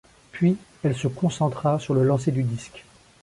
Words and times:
Puis, 0.31 0.57
elle 0.83 0.95
se 0.95 1.07
concentra 1.07 1.77
sur 1.79 1.93
le 1.93 2.03
lancer 2.03 2.31
du 2.31 2.41
disque. 2.41 2.85